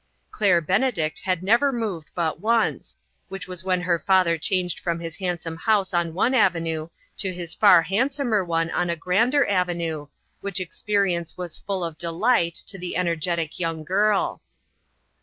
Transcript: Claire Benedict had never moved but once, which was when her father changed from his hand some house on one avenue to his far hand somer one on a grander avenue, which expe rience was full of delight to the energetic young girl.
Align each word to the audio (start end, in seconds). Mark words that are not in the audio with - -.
Claire 0.31 0.61
Benedict 0.61 1.19
had 1.19 1.43
never 1.43 1.71
moved 1.71 2.09
but 2.15 2.39
once, 2.39 2.97
which 3.29 3.47
was 3.47 3.63
when 3.63 3.81
her 3.81 3.99
father 3.99 4.35
changed 4.35 4.79
from 4.79 4.99
his 4.99 5.17
hand 5.17 5.43
some 5.43 5.57
house 5.57 5.93
on 5.93 6.15
one 6.15 6.33
avenue 6.33 6.89
to 7.17 7.31
his 7.31 7.53
far 7.53 7.83
hand 7.83 8.11
somer 8.11 8.43
one 8.43 8.71
on 8.71 8.89
a 8.89 8.95
grander 8.95 9.47
avenue, 9.47 10.07
which 10.39 10.57
expe 10.57 11.03
rience 11.05 11.37
was 11.37 11.59
full 11.59 11.83
of 11.83 11.99
delight 11.99 12.55
to 12.65 12.79
the 12.79 12.95
energetic 12.97 13.59
young 13.59 13.83
girl. 13.83 14.41